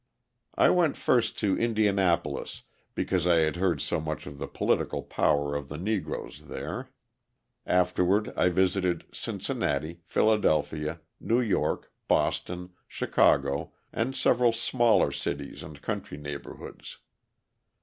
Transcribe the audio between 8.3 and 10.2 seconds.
I visited Cincinnati,